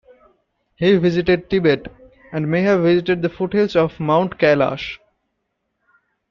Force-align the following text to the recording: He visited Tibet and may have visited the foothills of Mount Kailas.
He 0.77 0.95
visited 0.97 1.47
Tibet 1.47 1.85
and 2.31 2.49
may 2.49 2.63
have 2.63 2.81
visited 2.81 3.21
the 3.21 3.29
foothills 3.29 3.75
of 3.75 3.99
Mount 3.99 4.39
Kailas. 4.39 4.97